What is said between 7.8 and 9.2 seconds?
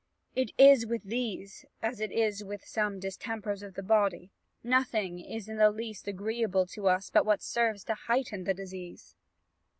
to heighten the disease.